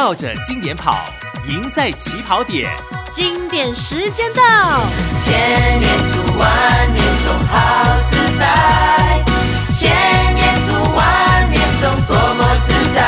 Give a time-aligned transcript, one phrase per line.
[0.00, 0.96] 绕着经典跑，
[1.46, 2.70] 赢在起跑点。
[3.12, 4.80] 经典时间到，
[5.22, 9.22] 千年读万年诵，好自在。
[9.78, 12.98] 千年读万年诵，多么自在。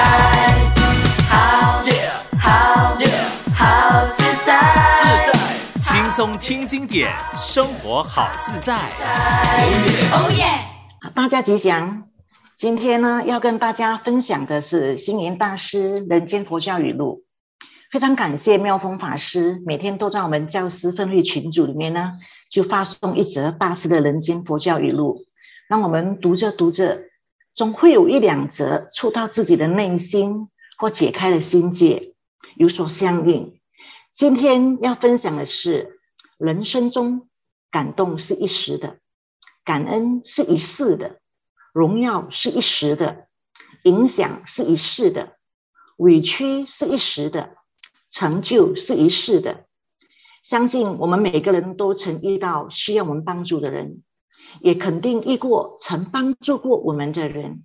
[1.31, 1.81] 好，
[2.39, 2.95] 好，
[3.55, 4.53] 好自在。
[5.01, 8.75] 自在，轻松听经典，生活好自在。
[10.13, 10.45] 哦耶！
[11.01, 12.03] 好，大家吉祥。
[12.63, 17.25] 今天呢，要跟大家分享的是星云大师《人间佛教语录》。
[17.91, 22.13] 非常感谢妙峰法师，每天都在我们教师分会群组里面呢，
[22.53, 25.25] 就发送一则大师的《人间佛教语录》，
[25.69, 27.03] 让我们读着读着，
[27.53, 30.49] 总会有一两则触到自己的内心，
[30.79, 32.15] 或解开了心结，
[32.55, 33.59] 有所相应。
[34.13, 35.99] 今天要分享的是，
[36.39, 37.29] 人生中
[37.73, 38.99] 感动是一时的，
[39.65, 41.19] 感恩是一世的。
[41.73, 43.29] 荣耀是一时的，
[43.85, 45.37] 影响是一世的，
[45.97, 47.57] 委屈是一时的，
[48.11, 49.65] 成就是一世的。
[50.43, 54.03] 相信我们每个人都曾遇到需要我们帮助的人，
[54.61, 57.65] 也肯定遇过曾帮助过我们的人。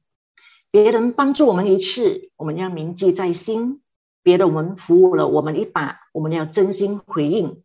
[0.70, 3.82] 别人帮助我们一次，我们要铭记在心；
[4.22, 7.64] 别人扶我了我们一把，我们要真心回应。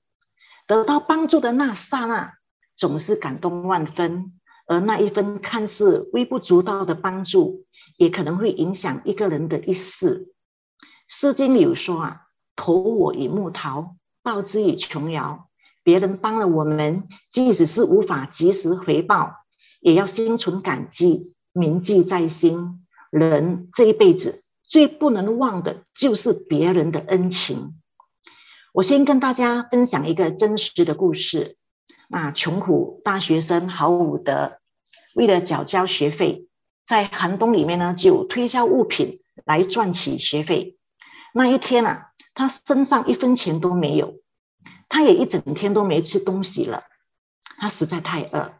[0.66, 2.34] 得到帮助的那刹那，
[2.76, 4.40] 总是感动万分。
[4.72, 7.66] 而那一份看似微不足道的帮助，
[7.98, 10.32] 也可能会影响一个人的一世。
[11.06, 12.22] 诗经里有说啊
[12.56, 15.50] ：“投我以木桃，报之以琼瑶。”
[15.84, 19.44] 别人帮了我们，即使是无法及时回报，
[19.80, 22.86] 也要心存感激，铭记在心。
[23.10, 27.78] 人这一辈子最不能忘的就是别人的恩情。
[28.72, 31.58] 我先跟大家分享一个真实的故事。
[32.08, 34.61] 那穷苦大学生郝武德。
[35.14, 36.48] 为了缴交学费，
[36.84, 40.78] 在寒冬里面呢，就推销物品来赚取学费。
[41.34, 44.14] 那一天啊，他身上一分钱都没有，
[44.88, 46.84] 他也一整天都没吃东西了。
[47.58, 48.54] 他实在太饿，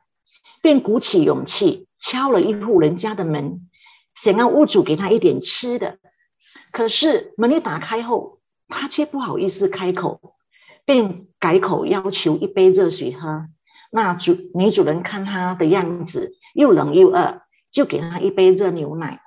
[0.63, 3.69] 便鼓起勇气敲了一户人家的门，
[4.15, 5.99] 想让屋主给他一点吃的。
[6.71, 10.37] 可是门一打开后，他却不好意思开口，
[10.85, 13.49] 便改口要求一杯热水喝。
[13.91, 19.21] 那主女主人看他的样子，又冷又饿，就给他一杯热牛奶。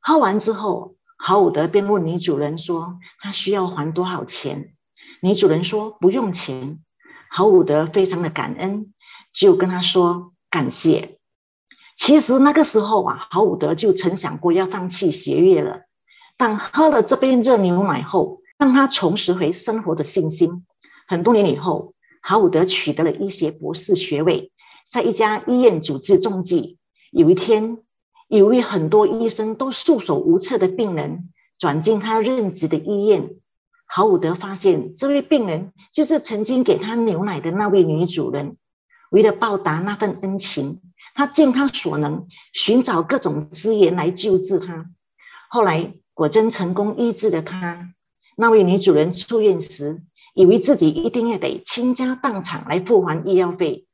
[0.00, 4.74] 喝完之后，郝伍德便问女主人说：“他需要还多少钱？”
[5.20, 6.80] 女主人说：“不用钱。”
[7.30, 8.92] 郝伍德非常的感恩，
[9.32, 11.18] 就跟他说：“感谢。”
[11.96, 15.82] 其实那个时候啊，郝伍德就曾想过要放弃学业了，
[16.36, 20.66] 但喝了这杯热牛奶后，让他重拾回生活的信心。
[21.06, 24.51] 很多年以后，郝伍德取得了医学博士学位。
[24.92, 26.76] 在一家医院主治中计，
[27.10, 27.78] 有一天，
[28.28, 33.36] 有位很多医生都束手无策的病人转进他任职的医院。
[33.86, 38.58] 郝武德发现，这位病人就是曾经给他牛奶的那位女主人。
[39.10, 40.82] 为了报答那份恩情，
[41.14, 44.90] 他尽他所能寻找各种资源来救治他。
[45.48, 47.94] 后来果真成功医治了他。
[48.36, 50.02] 那位女主人出院时，
[50.34, 53.86] 以为自己一定要得倾家荡产来付还医药费。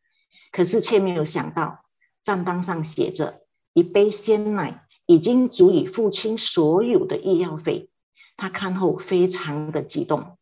[0.59, 1.85] 可是却没有想到，
[2.25, 3.43] 账单上写着
[3.75, 7.91] 一杯鲜奶已经足以付清所有的医药费。
[8.37, 10.37] 他看后非常的激动，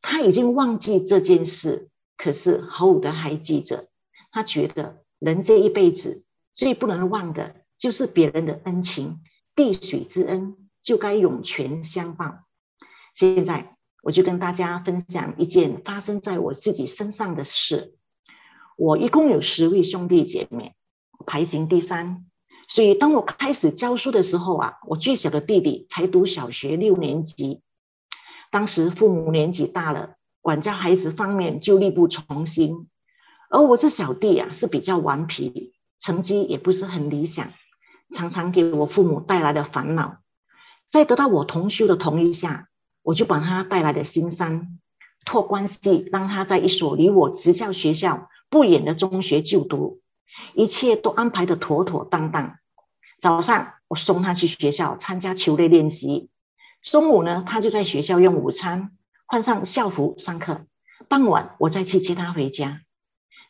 [0.00, 3.86] 他已经忘记这件事，可是郝武德还记着。
[4.32, 9.20] 他觉得人这一辈子最不能忘的就是别人的恩情，
[9.54, 12.40] 滴水之恩就该涌泉相报。
[13.14, 17.96] 现在我就跟大家分享一件发生在我自己身上的事。
[18.76, 20.74] 我一共有十位兄弟姐妹，
[21.26, 22.26] 排行第三。
[22.68, 27.60] 所以当我开始教书的时候啊，我最小的弟弟才读小学六年级。
[28.50, 32.88] 当时父母年纪大了，管教孩子方面就力不从心。
[33.50, 37.52] 而我这小弟啊是比较顽皮，成绩也不是很理想，
[38.14, 40.18] 常常给我父母带来了烦恼。
[40.90, 42.68] 在得到我同修的同意下，
[43.02, 44.78] 我就把他带来了新山，
[45.26, 50.02] 托关系让他在一所离我执教学校不远的中学就读，
[50.52, 52.58] 一切都安排得妥妥当当。
[53.18, 56.28] 早上我送他去学校参加球类练习，
[56.82, 58.92] 中午呢，他就在学校用午餐，
[59.24, 60.66] 换上校服上课。
[61.08, 62.82] 傍晚我再去接他回家。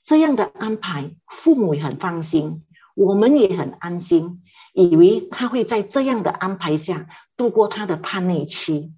[0.05, 2.63] 这样的安排，父母也很放心，
[2.95, 8.93] 我们也很安心，以为他会在这样的安排下度过他的叛逆期。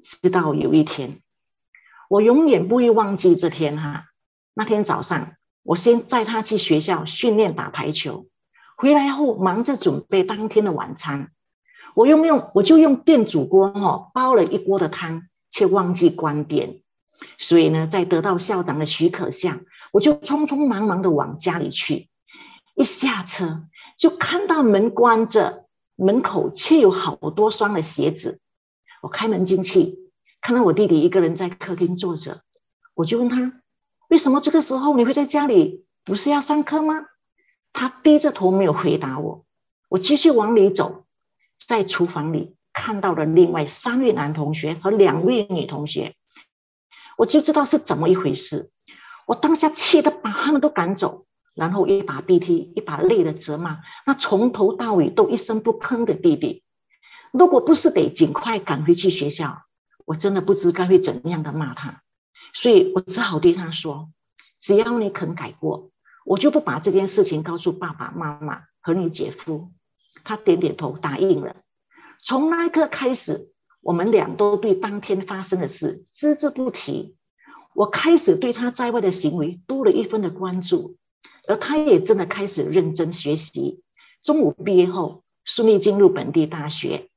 [0.00, 1.20] 直到有一天，
[2.08, 4.06] 我永远不会忘记这天哈。
[4.54, 5.34] 那天早上，
[5.64, 8.28] 我先载他去学校训练打排球，
[8.76, 11.32] 回来后忙着准备当天的晚餐。
[11.94, 16.80] 我用用我就用电煮锅哦，煲了一锅的汤，却忘记关电。
[17.38, 19.60] 所以呢，在得到校长的许可下，
[19.92, 22.08] 我就匆匆忙忙的往家里去。
[22.74, 23.64] 一下车
[23.98, 25.66] 就看到门关着，
[25.96, 28.40] 门口却有好多双的鞋子。
[29.00, 29.98] 我开门进去，
[30.40, 32.42] 看到我弟弟一个人在客厅坐着，
[32.94, 33.52] 我就问他：
[34.14, 35.86] 为什么这个时候你会在家里？
[36.04, 37.06] 不是要上课吗？
[37.72, 39.44] 他低着头没有回答我。
[39.88, 41.04] 我继续往里走，
[41.58, 46.14] 在厨房里看到了另外三位男同学和两位女同学。
[47.16, 48.70] 我就知道是怎么一回事，
[49.26, 56.62] 我当下气得把他们都赶走，然后一把鼻涕一把泪的责骂那从头到尾都一声不吭的弟弟。
[57.32, 59.64] 如果不是得尽快赶回去学校，
[60.04, 62.03] 我真的不知该会怎样的骂他，
[62.54, 64.10] 所以我只好对他说
[64.58, 65.90] ：“只要你肯改过，
[66.24, 69.70] 我就不把这件事情告诉爸爸妈妈和你姐夫。”
[70.24, 71.56] 他点点头答应了。
[72.24, 73.50] 从那一刻开始。
[73.86, 77.18] 我们俩都对当天发生的事只字不提。
[77.74, 80.96] 我开始对他在外的行为多了一分的关注，
[81.46, 83.82] 而他也真的开始认真学习。
[84.22, 87.10] 中午毕业后，顺利进入本地大学，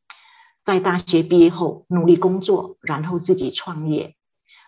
[0.65, 4.16] 在大学毕业后努力工作，然后自己创业。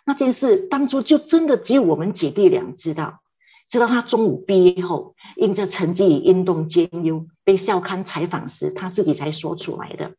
[0.06, 3.22] 那件事当初就真的只有我们姐弟俩知道。
[3.68, 10.14] 直到他中午毕业后，因着成绩与运动兼优，被校刊采访时，他自己才说出来的。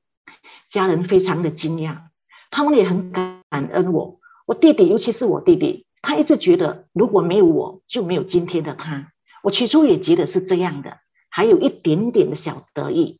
[0.68, 2.02] 家人非常的惊讶，
[2.52, 4.20] 他们也很感恩我。
[4.46, 9.10] 我弟弟，尤其是我弟弟，他一直觉得如果没有我，就没有今天的他。
[9.42, 10.98] 我起初也觉得是这样的，
[11.28, 13.18] 还有一点点的小得意。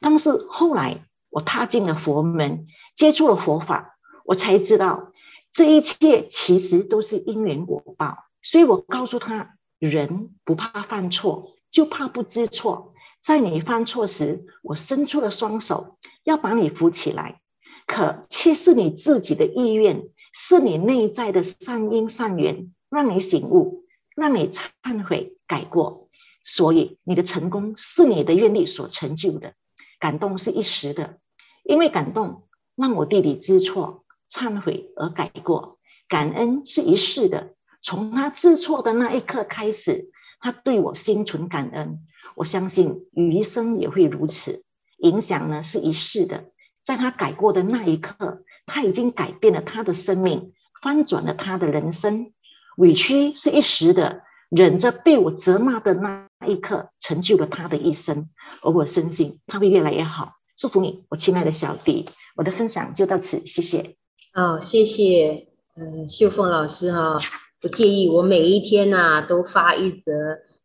[0.00, 2.66] 但是后来我踏进了佛门，
[2.96, 5.12] 接触了佛法，我才知道
[5.58, 8.18] 这一切其实都是因缘果报。
[8.42, 12.94] 所以我告诉他，人不怕犯错，就怕不知错。
[13.20, 17.40] 在你犯错时，我伸出了双手，要把你扶起来，
[17.88, 23.84] 可却是你自己的意愿，是你内在的善因善缘，让你醒悟，
[24.14, 26.08] 让你忏悔改过。
[26.44, 29.54] 所以你的成功是你的愿力所成就的，
[29.98, 31.18] 感动是一时的，
[31.64, 32.46] 因为感动
[32.76, 35.78] 让我弟弟知错、忏悔而改过，
[36.08, 37.54] 感恩是一世的。
[37.82, 40.10] 从他知错的那一刻开始，
[40.40, 42.00] 他对我心存感恩。
[42.34, 44.64] 我相信余生也会如此，
[44.98, 46.50] 影响呢是一世的。
[46.82, 52.32] 在他改过的那一刻，他已经改变了他的生命，翻转了他的人生。
[52.76, 58.30] 委屈是一时的，忍着被我责骂的那一刻，成就了他的一生。
[58.62, 60.34] 而我深信他会越来越好。
[60.56, 62.06] 祝福你，我亲爱的小弟。
[62.36, 63.96] 我的分享就到此，谢谢。
[64.34, 67.18] 哦，谢谢，呃，秀凤老师哈、
[67.60, 70.12] 不介意我每一天呐、都发一则。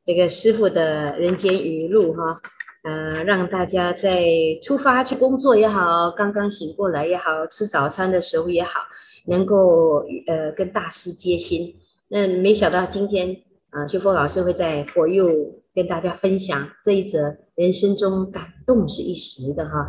[0.05, 2.41] 这个师傅的人间语录哈，
[2.83, 4.21] 呃，让大家在
[4.61, 8.81] 出发去工作也好，刚刚醒过来也好，吃早餐的时候也好，
[9.25, 11.77] 能够呃跟大师接心。
[12.09, 15.29] 那没想到今天啊，秀凤老师会在佛佑
[15.73, 19.87] 跟大家分享这一则人生中感动是一时的哈。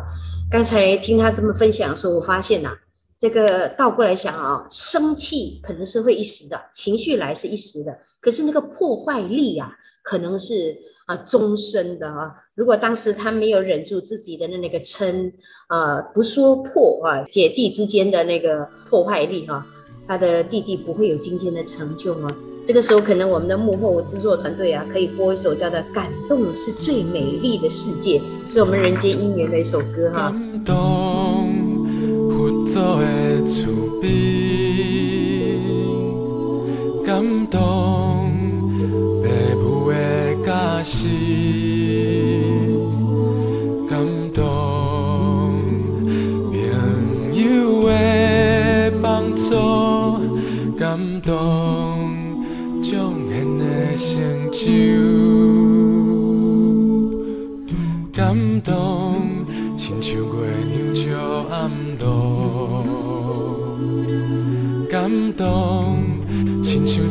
[0.49, 2.71] 刚才听他这么分享的时候，我发现呐、
[3.19, 9.71] 这个倒过来想啊，生气可能是会一时的，情绪来是一时的，可是那个破坏力、啊。
[10.07, 10.77] 可能是
[11.07, 12.31] 啊，终身的啊。
[12.53, 15.31] 如果当时他没有忍住自己的那个嗔，
[15.67, 19.65] 呃，不说破啊，姐弟之间的那个破坏力哈、啊，
[20.07, 22.27] 他的弟弟不会有今天的成就啊。
[22.63, 30.29] 这个时候，可能我们的幕后制作团队啊，可以播一首叫做《感动是最美丽的世界》，是我们人间姻缘的一首歌哈、啊。
[30.29, 31.54] 感动，
[32.65, 33.03] 做个
[33.47, 34.09] 厝边
[37.05, 37.59] 感动
[39.21, 39.25] 父
[39.61, 39.95] 母的
[40.43, 40.51] 教
[40.83, 41.07] 诲
[43.87, 43.99] 感
[44.33, 44.43] 动
[46.51, 46.53] 朋
[47.33, 47.91] 友的
[49.01, 49.03] 帮
[49.35, 49.49] 助
[50.77, 51.54] 感动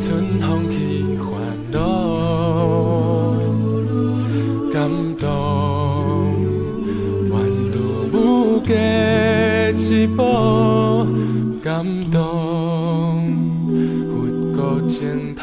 [0.05, 1.33] 春风去欢
[1.71, 2.05] 乐。
[10.05, 10.21] 一步
[11.63, 12.21] 感动，
[14.11, 14.15] 佛
[14.55, 15.41] 国净土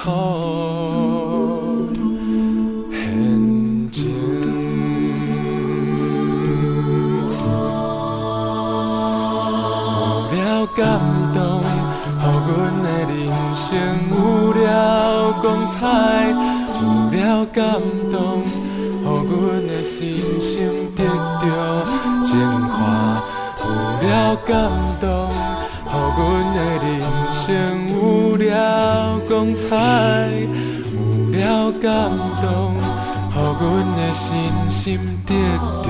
[15.41, 15.79] 光彩；
[16.81, 20.51] 有了感动，予阮的心声
[20.95, 21.05] 得
[21.41, 21.45] 到
[22.25, 22.31] 净
[22.67, 22.71] 化。
[24.47, 25.29] 感动，
[25.87, 26.21] 予阮
[26.57, 26.91] 的人
[27.33, 27.41] 生
[27.91, 29.69] 有了光彩，
[30.91, 31.91] 有了感
[32.41, 32.75] 动，
[33.31, 33.63] 予阮
[33.97, 34.27] 的身
[34.71, 35.31] 心得
[35.83, 35.87] 到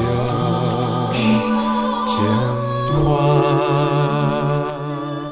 [2.05, 2.11] 净
[2.99, 3.07] 化。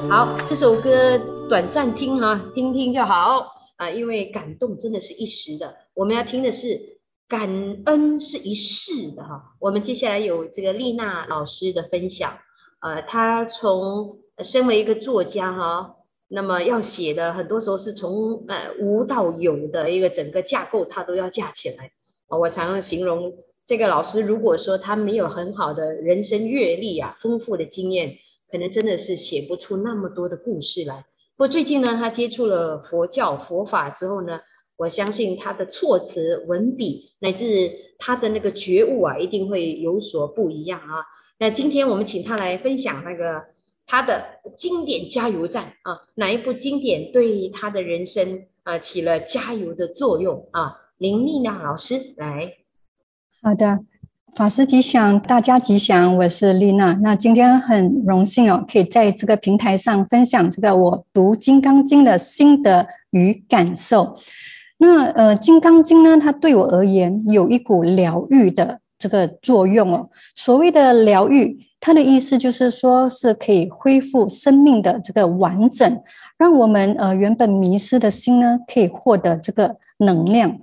[0.09, 3.45] 好，这首歌短暂听哈，听听就好
[3.81, 7.01] 啊，因为感动真的是一时的，我们要听的是。
[7.31, 7.49] 感
[7.85, 12.37] 恩是一世的哈，我们接下来有这个丽娜老师的分享，
[12.81, 15.95] 呃，她从身为一个作家哈，
[16.27, 21.93] 那么要写的很多时候是从呃无到有的一个整个架构，她都要架起来。
[22.27, 23.33] 我常常形容
[23.65, 28.17] 这个老师，如果说他没有很好的人生阅历啊，丰富的经验，
[28.51, 31.07] 可能真的是写不出那么多的故事来。
[31.41, 34.41] 不过最近呢，他接触了佛教佛法之后呢。
[34.77, 41.05] 我相信他的措辞、文笔，乃至他的那个觉悟啊，一定会有所不一样啊。
[41.39, 43.45] 那今天我们请他来分享那个
[43.87, 50.79] 他的经典加油站啊，哪一部经典对他的人生啊起了加油的作用啊？
[50.97, 52.57] 林丽娜老师来。
[53.43, 53.81] 好的，
[54.35, 56.93] 法师吉祥，大家吉祥，我是丽娜。
[57.03, 64.15] 那今天很荣幸哦，可以在这个平台上分享这个我读《金刚经》的心得与感受。
[64.79, 70.09] 那呃，《金刚经》呢，它对我而言有一股疗愈的这个作用哦。
[70.37, 76.01] 所谓的疗愈，它的意思就是说是可以恢复生命的这个完整，
[76.39, 80.59] 让我们呃原本迷失的心呢，可以获得这个能量。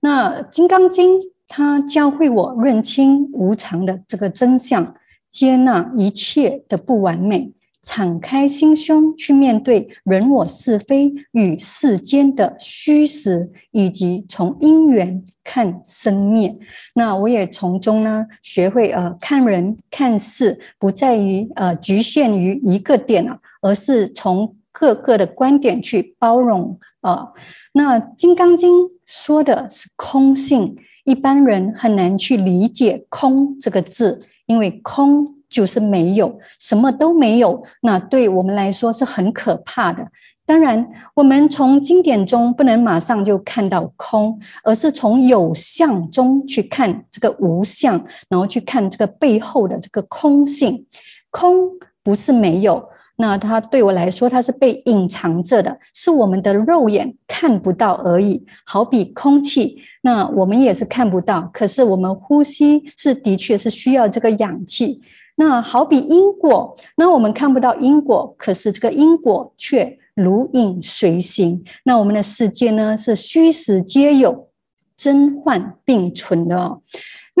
[0.00, 4.94] 那《金刚经》它教会我认清无常的这个真相，
[5.28, 7.52] 接纳一切的不完美。
[7.84, 16.56] 敞开心胸去面对人我是非与世间的虚实，以及从因缘看生灭。
[16.94, 27.32] 那我也从中呢学会呃看人看事，不在于呃局限于一个点了，而是从各个的观点去包容啊、呃。
[27.72, 28.72] 那《金刚经》
[29.06, 35.36] 说的是空性，一般人很难去理解“空”这个字，因为空。
[35.52, 40.08] 就是没有，什么都没有，那对我们来说是很可怕的。
[40.46, 50.86] 当然，我们从经典中不能马上就看到空，而是从有相中去看这个无相，然后去看这个背后的这个空性。
[51.30, 51.68] 空
[52.02, 52.88] 不是没有，
[53.22, 58.44] 那它对我来说，它是被隐藏着的，是我们的肉眼看不到而已。
[58.64, 65.00] 好比空气，那我们也是看不到，可是我们呼吸是的确是需要这个氧气。
[65.36, 71.62] 那好比因果，那我们看不到因果，可是这个因果却如影随形。
[71.84, 74.48] 那我们的世界呢，是虚实皆有，
[74.96, 76.82] 真幻并存的哦。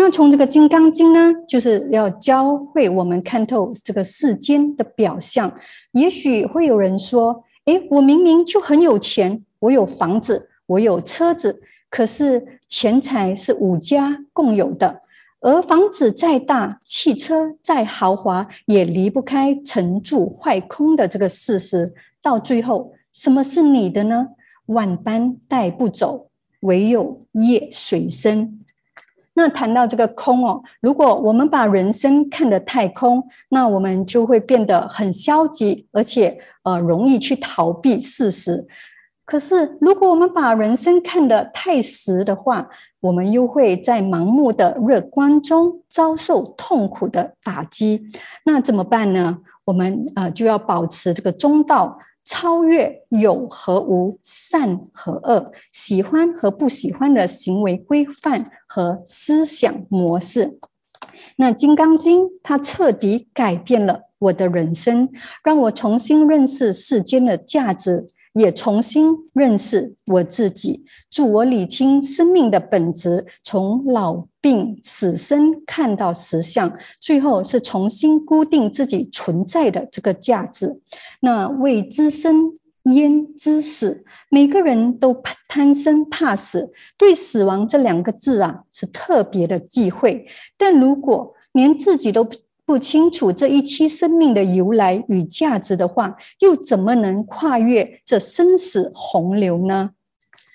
[0.04, 5.54] 那从这个《金刚经》呢，就是要教会我们看透这个世间的表象。
[5.92, 15.02] 也许会有人说：“诶，我明明就很有钱，我有房子，我有车子，可是钱财是五家共有的。”
[15.40, 21.94] 而房子再大，汽车再豪华，也离不开成住坏空的这个事实。
[22.20, 24.30] 到最后，什么是你的呢？
[24.66, 26.26] 万般带不走，
[26.62, 28.58] 唯有业随身。
[29.34, 38.66] 那谈到这个空哦，如果我们把人生看得太空，那我们就会变得很消极，而且呃容易去逃避事实。
[39.24, 42.68] 可是，如果我们把人生看得太实的话，
[43.00, 48.04] 我们又会在盲目的乐观中遭受痛苦的打击。
[48.44, 49.38] 那怎么办呢？
[49.64, 60.58] 我们呃就要保持这个中道，超越有和无、善和恶、喜欢和不喜欢的行为规范和思想模式。
[61.36, 65.08] 那《金刚经》它彻底改变了我的人生，
[65.42, 68.08] 让我重新认识世间的价值。
[68.34, 80.80] 也重新认识我自己，助我理清生命的本质，从老病死生看到实相，最后是重新固定自己存在的这个价值。
[81.20, 84.04] 那未知生焉知死？
[84.30, 90.26] 每个人都贪生怕死，对死亡这两个字啊是特别的忌讳。
[90.56, 92.26] 但如果连自己都
[92.72, 99.90] 不清楚这一期生命的由来与价值的话，又怎么能跨越这生死洪流呢？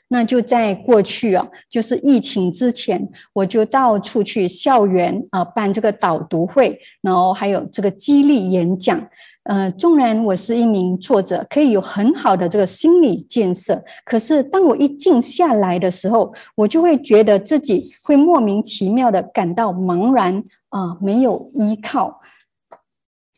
[0.08, 9.08] 那就在过去啊，就是疫情之前，我就到处去校园啊办这个导读会，然后还有这个激励演讲。
[9.48, 22.20] 呃，纵然我是一名作者，可以有很好的这个心理建设，可是当我一静下来的时候，我就会觉得自己会莫名其妙的感到茫然啊，没有依靠。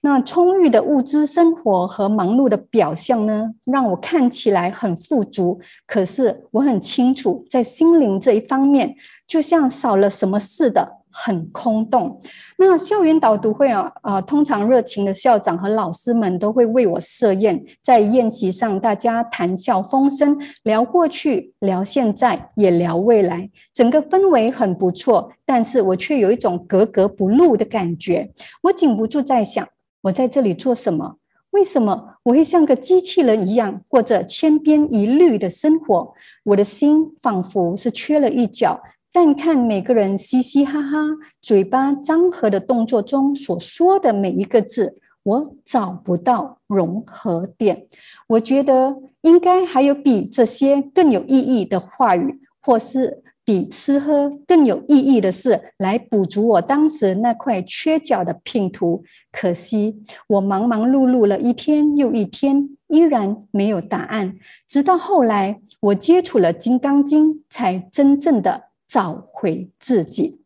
[0.01, 5.59] 那充裕的物质生活和忙碌的表象呢，让我看起来很富足。
[5.85, 8.95] 可是我很清楚，在心灵这一方面，
[9.27, 10.95] 就像少了什么似的。
[11.11, 12.21] 很空洞。
[12.61, 25.31] 那校园导读会啊，呃，通常热情的校长和老师们都会为我设宴，在宴席上，大家谈笑风生，聊过去，聊现在，也聊未来，整个氛围很不错。
[25.45, 28.29] 但是我却有一种格格不入的感觉。
[28.63, 29.65] 我禁不住在想，
[30.01, 31.15] 我在这里做什么？
[31.51, 36.13] 为什么我会像个机器人一样过着千篇一律的生活？
[36.43, 38.81] 我的心仿佛是缺了一角。
[39.11, 40.97] 但看每个人嘻嘻哈哈、
[41.41, 47.87] 嘴巴张合的动作中所说的每一个字，我找不到融合点。
[48.27, 59.03] 我觉得应该还有比这些更有意义的话语，或是比吃喝更有意义的事，来补足我当时那块缺角的拼图。
[59.31, 64.35] 可惜我忙忙碌碌了一天又一天，依然没有答案。
[64.67, 68.68] 直到后来，我接触了《金刚经》，才真正的。
[68.89, 70.41] 找回自己。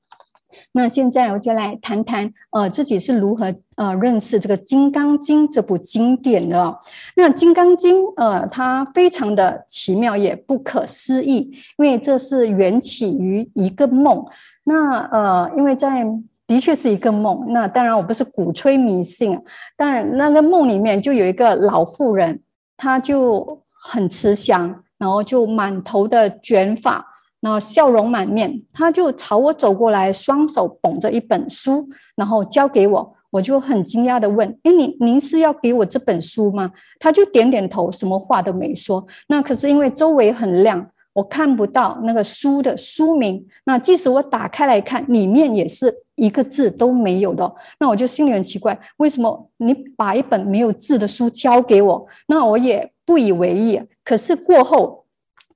[0.73, 6.77] 那现在我就来谈谈，呃，自己是如何呃认识这个《金刚经》这部经典的哦。
[7.15, 14.23] 那《金刚经》呃，它非常的奇妙，也不可思议，因为这是缘起于一个梦。
[14.65, 16.05] 那呃，因为在
[16.45, 17.45] 的确是一个梦。
[17.51, 19.39] 那当然我不是鼓吹迷信，
[19.75, 22.39] 但那个梦里面就有一个老妇人，
[22.77, 27.03] 她就很慈祥，然后就满头的卷发。
[27.45, 31.85] 那笑容满面，他就朝我走过来，双手捧着一本书，
[32.15, 33.13] 然后交给我。
[33.31, 36.71] 我就很惊讶地问：“哎，您您是要给我这本书吗？”
[37.01, 39.05] 他就点点头，什么话都没说。
[39.27, 43.45] 那可是因为周围很亮，我看不到那个书的书名。
[43.65, 47.53] 那即使我打开来看，里面也是一个字都没有的。
[47.77, 52.07] 那我就心里很奇怪，为什么你把一本没有字的书交给我？
[52.27, 53.81] 那我也不以为意。
[54.05, 55.02] 可是过后。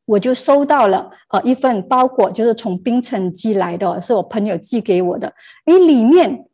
[0.08, 5.32] 我就收到了呃一份包裹，就是从槟城寄来的，是我朋友寄给我的。
[5.66, 6.46] 诶，里面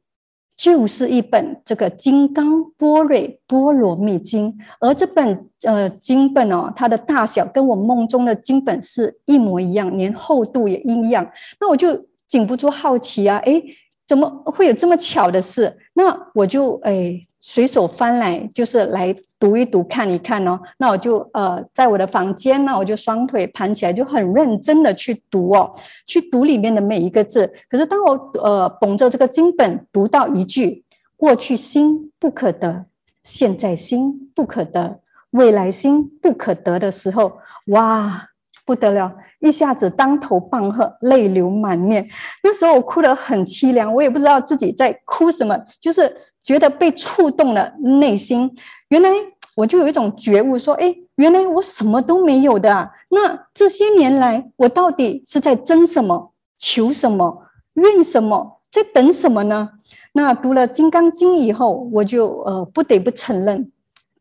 [0.58, 11.28] 就是一本这个《金刚波瑞波罗蜜经》，而这本呃经本哦，它的大小跟我梦中的经本是一模一样，连厚度也一样。
[11.60, 11.88] 那我就
[12.28, 13.64] 禁不住好奇啊，诶，
[14.08, 15.78] 怎么会有这么巧的事？
[15.94, 19.16] 那我就诶随手翻来，就是来。
[19.44, 20.58] 读一读，看一看哦。
[20.78, 25.70] 那我就呃，在我的房间，那我就双腿盘起来，就很认真的去读哦，
[26.08, 27.54] 去读里面的每一个字。
[27.70, 30.86] 可是当我呃捧着这个经本读到一句
[31.18, 32.86] “过去心不可得，
[33.22, 37.34] 现在心不可得，未来心不可得”的时候，
[37.68, 38.30] 哇，
[38.66, 42.08] 不得了，一下子当头棒喝，泪流满面。
[42.44, 48.54] 那时候我哭得很凄凉，我也不知道自己在哭什么，就是觉得被触动了内心。
[48.90, 49.10] 原来。
[49.56, 52.90] 我就有一种觉悟，说：“哎，原来我什么都没有的啊。
[53.10, 59.70] 那这些年来，我到底是在争什么、求什么、怨什么，在等什么呢？”
[60.14, 63.72] 那读了《金刚经》以后，我就呃不得不承认，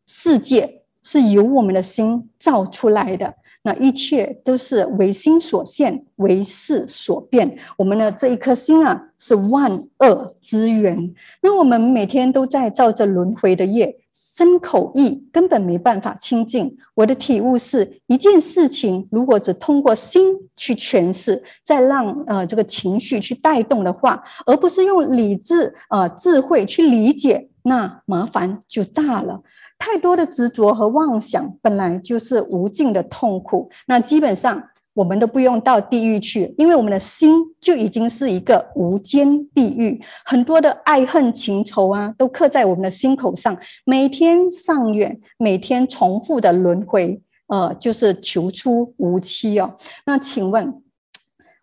[0.05, 3.33] 世界是由我们的心造出来的。
[3.63, 7.57] 那一切都是唯心所现，唯事所变。
[7.77, 11.13] 我们的这一颗心啊，是万恶之源。
[11.41, 13.97] 那我们每天都在造着轮回的业。
[14.15, 16.77] 身口意根本没办法清净。
[16.93, 29.41] 我的体悟是一件事情，如果只通过心去诠释，再让呃这个情绪去带动的话，而不是用理智呃智慧去理解，那麻烦就大了。
[29.85, 33.69] 太多的执着和妄想，本来就是无尽的痛苦。
[33.87, 34.63] 那基本上。
[34.95, 49.75] 我们都不用到地狱去，因为我们的心就已经是一个无间地狱，很多的爱恨情仇啊，都刻在我们的心口上，每天上演，每天重复的轮回，呃，就是求出无期哦。
[50.05, 50.83] 那请问，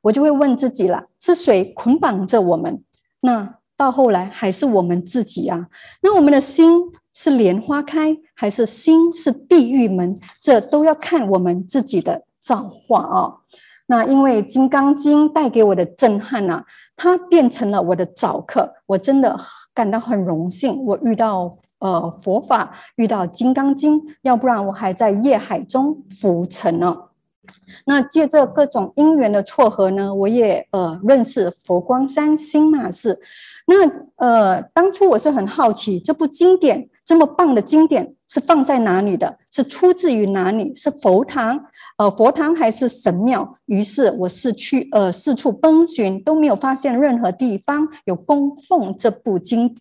[0.03, 2.83] 我就会问自己了：是谁捆绑着我们？
[3.21, 5.69] 那到后来还是我们自己啊？
[6.03, 6.69] 那我们的心
[7.13, 10.19] 是莲花开，还是心是地狱门？
[10.41, 12.23] 这都要看我们自己的。
[12.43, 13.37] 造化啊，
[13.87, 16.65] 那因为《金刚经》带给我的震撼啊，
[16.97, 19.39] 它变成了我的早课，我真的
[19.75, 20.83] 感到很荣幸。
[20.87, 26.97] 我遇到呃佛法，遇到《金刚经》，要不然我还在业海中浮沉呢。
[27.85, 33.21] 那借着各种因缘的撮合呢，我也呃认识佛光山新马寺。
[33.67, 39.37] 那呃，当初我是很好奇，这部经典这么棒的经典是放在哪里的？
[39.51, 40.73] 是出自于哪里？
[40.77, 41.61] 是佛堂？
[41.99, 43.57] 呃，佛堂还是神庙？
[43.67, 49.75] 于是我是去呃四处奔寻，都没有发现任何地方有供奉这部经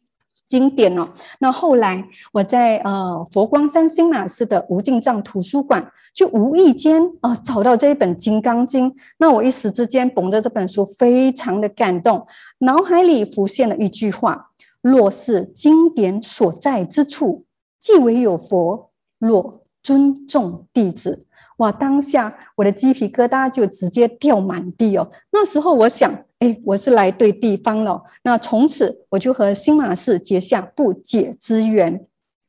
[0.47, 1.07] 经典哦。
[1.39, 8.89] 那后来我在呃佛光山新马寺的无尽藏图书馆，就无意间啊、呃、找到这一本《金刚经》，
[9.19, 12.25] 那我一时之间捧着这本书，非常的感动，
[12.57, 14.48] 脑海里浮现了一句话：
[14.81, 17.45] 若是经典所在之处，
[17.79, 21.25] 即为有佛；若尊重弟子。
[21.57, 21.73] 哇！
[21.73, 25.11] 当下我的鸡皮疙瘩就直接掉满地哦。
[25.31, 28.01] 那时候我想，哎，我是来对地方了。
[28.23, 32.05] 那从此我就和新马寺结下不解之缘。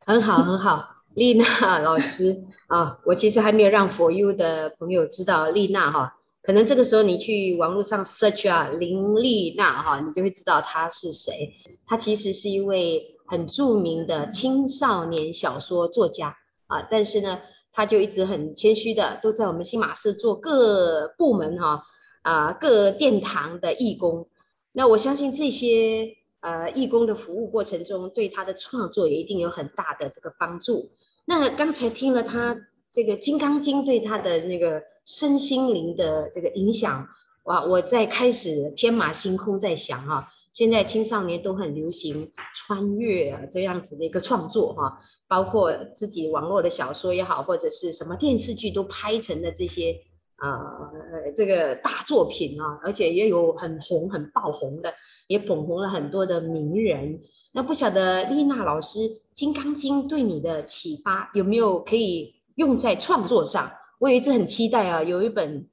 [0.06, 6.14] 很好，很好，丽娜老师啊，我其实还没有让 For You 的朋友知道丽娜哈。
[6.42, 11.54] 可能这个时候你去网络上 search 啊，林丽娜哈，你就会知道她是谁。
[11.86, 17.40] 她其实是一位很著名的青少年小说作家啊，但是呢。
[17.72, 21.84] 她就一直很谦虚的，都在我们新马市做各部门哈
[22.22, 24.28] 啊各殿堂的义工。
[24.72, 30.90] 那我相信这些呃义工的服务过程中，对他的创作也一定有很大的这个帮助。
[31.24, 32.56] 那刚才听了他
[32.92, 37.06] 这个《金刚经》对他的那个身心灵的这个影响，
[37.44, 37.64] 哇！
[37.64, 45.00] 我在开始天马行空在想哈，现在青少年都很流行穿越啊这样子的一个创作哈。
[45.28, 49.96] 包括自己网络的小说也好，或者是什么电视剧都拍成的这些
[50.42, 54.92] 呃这个大作品啊，而且也有很红很爆红的，
[55.28, 57.20] 也捧红了很多的名人。
[57.52, 58.98] 那不晓得丽娜老师
[59.32, 63.72] 《金刚经》对你的启发有没有可以用在创作上？
[63.98, 65.68] 我也一直很期待啊，有一本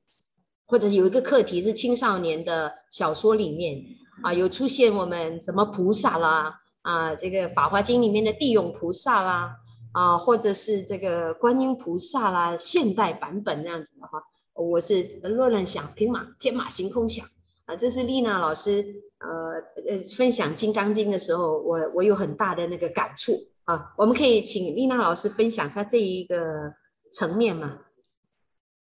[0.66, 3.84] 或者有一个课题是青少年的小说里面
[4.24, 6.62] 啊，有出现我们什么菩萨啦。
[6.84, 9.58] 啊，这个《法华经》里面的地勇菩萨啦，
[9.92, 14.24] 啊，或者是这个观音菩萨啦，现代版本那样子的话，
[14.54, 17.26] 我是乱乱想，平马天马行空想
[17.66, 17.76] 啊。
[17.76, 18.86] 这是丽娜老师
[19.20, 23.34] 呃呃分享《金刚经》的时候，我我有很大的那个感触
[23.68, 23.94] 啊。
[23.96, 26.74] 我们可以请丽娜老师分享一下这一个
[27.12, 27.74] 层面吗？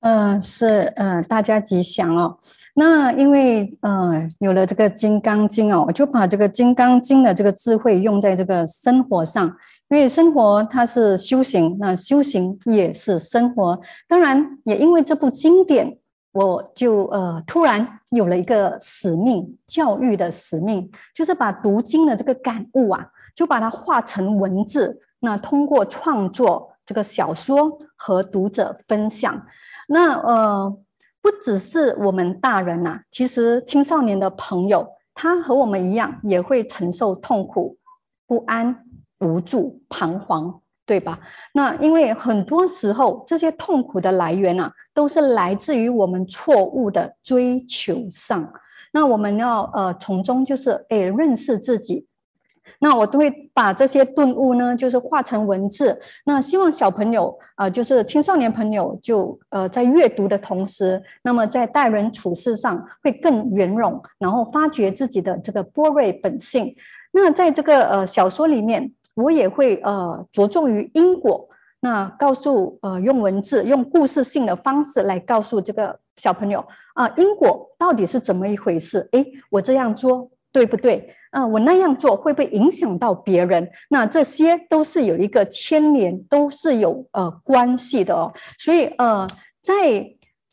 [0.01, 2.39] 嗯、是，嗯、呃，大家吉祥哦。
[2.75, 9.55] 那因为，呃，有了这个《金刚经》哦，我就把这个《金刚经》的这个智慧用在这个生活上。
[9.91, 13.79] 因为生活它是修行，那修行也是生活。
[14.09, 15.99] 当然，也因为这部经典，
[16.31, 23.05] 我就呃突然有了一个使命，教育的使命，就是把读经的这个感悟啊，
[23.41, 29.47] 就把它化成文字，那通过创作这个小说和读者分享。
[29.89, 30.77] 那呃，
[31.23, 37.79] 不只是我们大人呐、其实青少年的朋友，他和我们一样，也会承受痛苦、
[38.27, 38.85] 不安、
[39.21, 41.19] 无助、彷徨，对吧？
[41.55, 48.53] 那因为很多时候，这些痛苦的来源啊，都是来自于我们错误的追求上。
[48.93, 52.07] 那我们要呃，从中就是诶，认识自己。
[52.79, 56.01] 那我都会把这些顿悟呢，就是化成文字。
[56.25, 66.75] 那希望小朋友、呃，就是青少年朋友就，呃在阅读的同时，那么在待人处事上会更圆融，然后发掘自己的这个波瑞本性。
[67.13, 71.49] 那在这个呃小说里面，我也会呃着重于因果，
[71.81, 79.09] 那告诉呃用文字、用故事性的方式来告诉这个小朋友啊、因果到底是怎么一回事？
[79.13, 81.15] 诶，我这样做对不对？
[81.31, 83.71] 啊、我那样做会不会影响到别人？
[83.89, 88.33] 那这些都是有一个牵连，都是有呃关系的哦。
[88.59, 89.29] 所以呃，
[89.63, 89.75] 在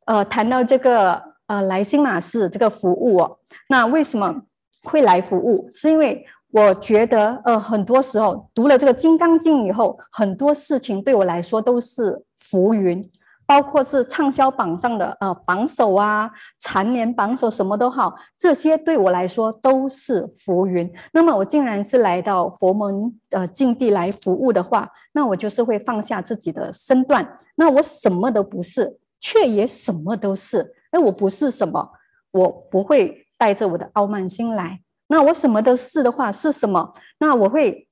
[0.05, 3.37] 呃谈到这个呃来新马寺这个服务哦，
[3.69, 4.43] 那为什么
[4.83, 5.67] 会来服务？
[5.71, 13.03] 是因为我觉得呃很多时候读了这个《金刚经》以后，很多事情对我来说都是浮云。
[13.47, 16.29] 包括是畅销榜上的呃榜首啊，
[16.59, 20.91] 蝉联榜首什么都好，这些对我来说都是浮云。
[21.13, 27.39] 那么我既然是来到佛门呃境地来服务的话，那我就是会放下自己的身段。
[27.55, 30.75] 那我什么都不是，却也什么都是。
[30.91, 31.89] 哎，我不是什么，
[32.31, 34.81] 我不会带着我的傲慢心来。
[35.07, 36.93] 那我什么都是的话是什么？
[37.19, 37.87] 那我会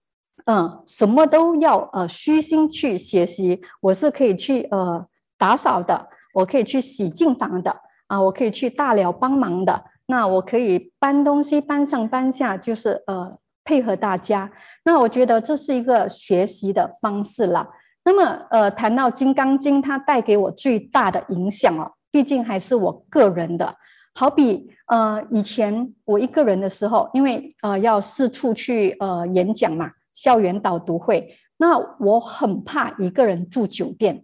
[0.48, 3.62] 嗯、什么都要呃虚心去学习。
[3.80, 5.08] 我是可以去呃。
[5.38, 7.76] 打扫的，我可以去洗净房的
[8.08, 14.52] 啊，我可以去大寮帮忙的，那我可以搬东西搬上搬下，就是呃配合大家。
[14.84, 17.68] 那我觉得这是一个学习的方式了。
[18.04, 23.76] 那么呃，谈到《金刚经》，它带给我最大的影响哦，毕竟还是我个人的。
[24.14, 34.24] 好比呃以前我一个人的时候，因为呃要四处去呃演讲嘛，校园导读会，那我很怕一个人住酒店。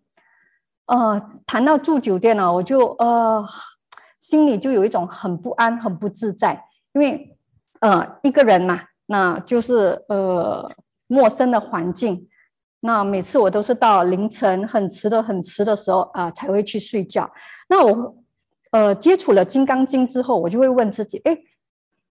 [0.91, 3.47] 呃，谈到住酒店呢，我就呃
[4.19, 7.38] 心里就有一种很不安、很不自在，因为
[7.80, 10.69] 呃一个人嘛，那就是呃
[11.08, 12.27] 陌生的环境。
[12.82, 17.32] 那每次我都是到凌晨很迟的很迟的时候啊、才会去睡觉。
[17.69, 18.15] 那我
[18.71, 21.38] 呃接触了《金刚经》之后，我就会问自己：哎，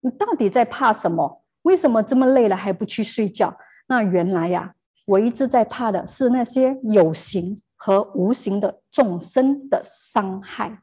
[0.01, 1.43] 你到底在怕什么？
[1.63, 3.55] 为什么这么累了还不去睡觉？
[3.89, 4.73] 那原来呀、
[5.07, 10.79] 我一直在怕的是那些有形和无形的众生的伤害。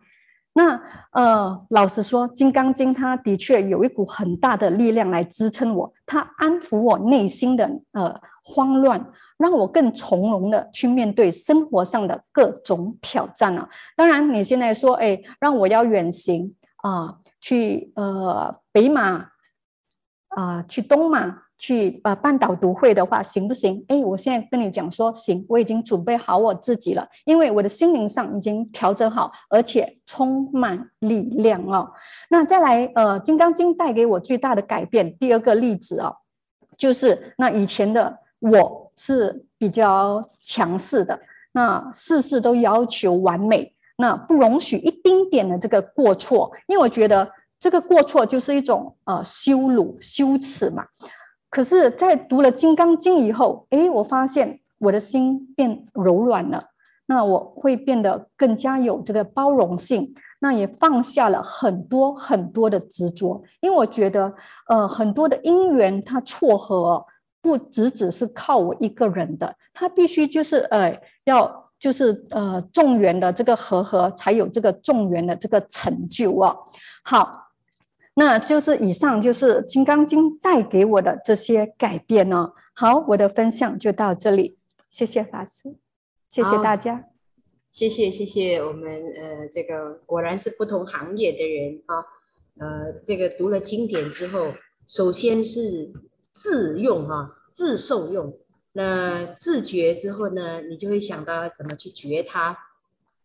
[0.53, 0.81] 那
[1.11, 9.13] 呃，老实说，《金刚经》它的确有一股很大的力量来支撑我，它安抚我内心的呃慌乱。
[9.37, 13.69] 让我更从容的去面对生活上的各种挑战、啊。
[13.95, 19.29] 当然，你现在说，哎，让我要远行啊、去呃北马
[20.29, 23.83] 啊、去东马，去呃办导读会的话，行不行？
[23.87, 31.91] 哎，我现在跟你讲说，行，我已经准备好我自己了，因为我的心灵上已经调整好，而且充满力量哦。
[32.29, 36.15] 那再来，呃，《金刚经》带给我最大的改变，第二个例子哦，
[36.77, 38.87] 就是那以前的我。
[38.99, 41.19] 是比较强势的，
[41.51, 50.83] 那事事都要求完美，那不容许一丁点的这个过错，因为我觉得这个过错就是一种呃羞辱、羞耻嘛。
[51.49, 56.63] 可是，在读了《金刚经》以后，诶，我发现我的心变柔软了，
[57.07, 64.33] 那我会变得更加有这个包容性，那也放下了很多很多的执着，因为我觉得
[64.67, 67.05] 呃很多的因缘它撮合。
[67.39, 76.57] 不只只是靠我一个人的，它必须就是呃，要就是呃，众缘的这个和合，才有这个众缘的这个成就哦。
[77.05, 77.46] 好，
[78.19, 82.53] 那就是以上就是《金刚经》带给我的这些改变哦。
[82.73, 84.57] 好，我的分享就到这里，
[84.89, 85.75] 谢谢法师，
[86.27, 87.05] 谢谢大家，
[87.69, 92.03] 谢谢谢谢我们呃，这个果然是不同行业的人啊，
[92.57, 94.53] 呃，这个读了经典之后，
[94.87, 95.93] 首先是
[96.33, 97.35] 自用啊。
[97.57, 98.37] 自受用，
[98.71, 102.55] 那自觉之后呢，你就会想到怎么去觉它。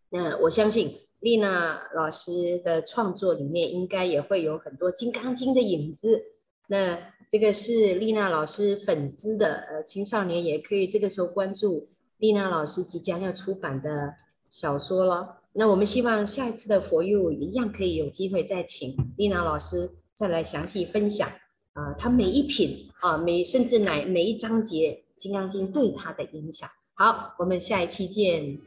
[0.08, 6.24] 那我相信丽娜老师的创作里面应该也会有很多《金刚经》的影子。
[6.66, 6.98] 那
[7.30, 14.14] 这个是丽娜老师粉丝的呃青少年也可以这个时候关注丽娜老师即将要出版的
[14.50, 15.38] 小说了。
[15.52, 21.28] 那我们希望下一次的佛佑一样可以有机会再请丽娜老师再来详细分享。
[21.74, 26.68] 啊，她每一品啊，每甚至乃每一章节《金刚经》对她的影响。
[26.94, 28.58] 好，我们下一期见。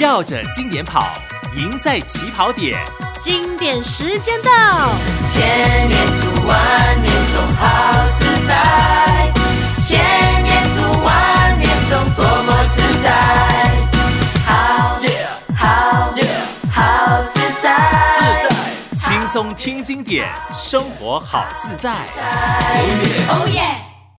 [0.00, 1.08] 绕着经典跑，
[1.58, 2.78] 赢在起跑点。
[3.20, 4.50] 经典时间到，
[5.30, 7.68] 千年读万年诵，好
[8.16, 9.30] 自在。
[9.86, 10.00] 千
[10.42, 13.12] 年读万年诵，多么自在。
[14.46, 14.96] 好
[15.54, 16.08] 好
[16.72, 17.68] 好自在，
[18.16, 21.92] 自在轻松听经典，生活好自在。